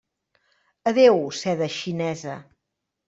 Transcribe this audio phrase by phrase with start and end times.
[0.91, 2.35] Adéu seda xinesa!